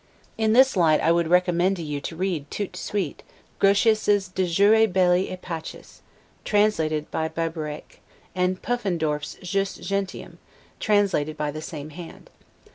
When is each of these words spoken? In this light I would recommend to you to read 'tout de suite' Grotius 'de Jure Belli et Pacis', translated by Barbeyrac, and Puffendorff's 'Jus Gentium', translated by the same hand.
In 0.35 0.53
this 0.53 0.75
light 0.75 0.99
I 0.99 1.11
would 1.11 1.27
recommend 1.27 1.75
to 1.75 1.83
you 1.83 2.01
to 2.01 2.15
read 2.15 2.49
'tout 2.49 2.71
de 2.71 2.77
suite' 2.79 3.21
Grotius 3.59 4.07
'de 4.33 4.47
Jure 4.47 4.87
Belli 4.87 5.29
et 5.29 5.39
Pacis', 5.43 6.01
translated 6.43 7.11
by 7.11 7.29
Barbeyrac, 7.29 7.99
and 8.33 8.59
Puffendorff's 8.63 9.35
'Jus 9.43 9.75
Gentium', 9.75 10.39
translated 10.79 11.37
by 11.37 11.51
the 11.51 11.61
same 11.61 11.91
hand. 11.91 12.31